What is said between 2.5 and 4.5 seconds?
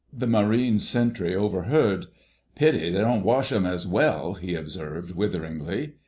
"Pity they don' wash 'em as well,"